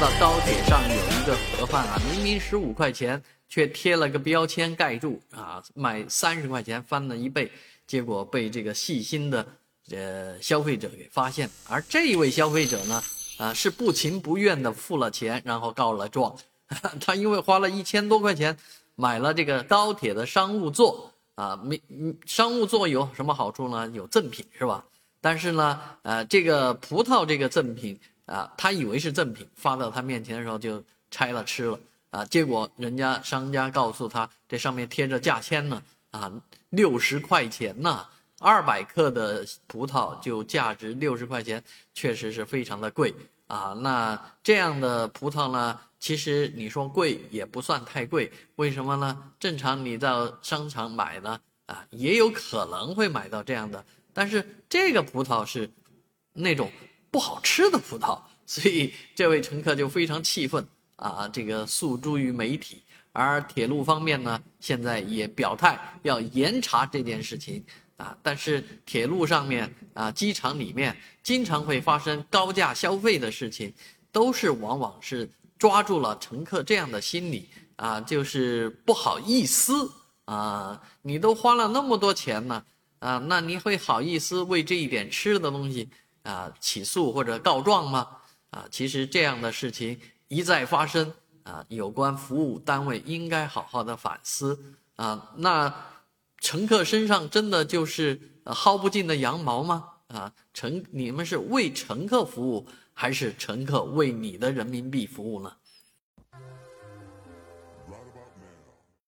[0.00, 7.52] 到高铁上有一个盒饭啊，明明十五块钱，却贴了个标签盖住啊，卖三十块钱翻了一倍，
[7.86, 9.46] 结果被这个细心的
[9.90, 13.02] 呃消费者给发现，而这一位消费者呢，
[13.36, 16.34] 啊是不情不愿的付了钱，然后告了状。
[16.98, 18.56] 他因为花了一千多块钱
[18.94, 21.78] 买了这个高铁的商务座啊，没
[22.24, 23.86] 商务座有什么好处呢？
[23.90, 24.82] 有赠品是吧？
[25.20, 28.00] 但是呢，呃，这个葡萄这个赠品。
[28.30, 30.80] 啊，他以为是赠品，发到他面前的时候就
[31.10, 31.80] 拆了吃了
[32.10, 32.24] 啊。
[32.26, 36.30] 结果人家商家告诉他，这上面贴着价签呢，啊，
[36.68, 38.06] 六十块钱呢，
[38.38, 41.60] 二百克的葡萄就价值六十块钱，
[41.92, 43.12] 确实是非常的贵
[43.48, 43.76] 啊。
[43.82, 49.32] 那这样的葡萄呢，其实你说贵也不算太贵，为什么呢？
[49.40, 55.68] 正常你到商场买呢，啊，也有可能会买到这样的，但是这个葡萄是
[56.32, 56.70] 那种。
[57.10, 61.28] 不好吃的葡萄， 所以这位乘客就非常气愤啊！
[61.32, 67.64] 这个诉诸于媒体，而铁路方面呢，现在也表态要严查这件事情
[67.96, 68.16] 啊。
[68.22, 73.72] 但是铁路上面啊，机场里面经常会发生高价消费的事情，
[74.12, 79.90] 都是往往是抓住了乘客这样的心理啊，就是不好意思
[80.26, 82.64] 啊，你都花了那么多钱呢
[82.98, 85.88] 啊，那你会好意思为这一点吃的东西？
[86.22, 88.06] 啊，起诉或者告状吗？
[88.50, 91.12] 啊，其实这样的事情一再发生
[91.44, 94.58] 啊，有关服务单位应该好好的反思
[94.96, 95.32] 啊。
[95.36, 95.72] 那
[96.38, 99.84] 乘客身上真的就是薅不尽的羊毛吗？
[100.08, 105.52] 啊，乘你们是为乘客服务，还是乘客为你的人民币服务呢？